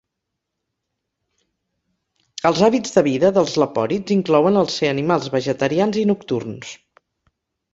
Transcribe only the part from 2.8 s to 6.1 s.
de vida dels lepòrids inclouen el ser animals vegetarians